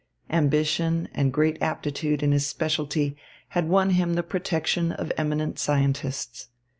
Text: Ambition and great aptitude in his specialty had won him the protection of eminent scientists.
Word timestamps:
Ambition 0.31 1.07
and 1.13 1.31
great 1.31 1.61
aptitude 1.61 2.23
in 2.23 2.31
his 2.31 2.47
specialty 2.47 3.15
had 3.49 3.69
won 3.69 3.91
him 3.91 4.15
the 4.15 4.23
protection 4.23 4.91
of 4.91 5.11
eminent 5.15 5.59
scientists. 5.59 6.47